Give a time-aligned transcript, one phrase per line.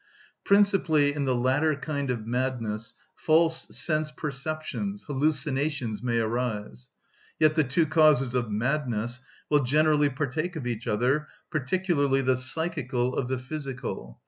[0.43, 6.89] Principally in the latter kind of madness false sense‐perceptions, hallucinations, may arise.
[7.39, 13.15] Yet the two causes of madness will generally partake of each other, particularly the psychical
[13.15, 14.19] of the physical.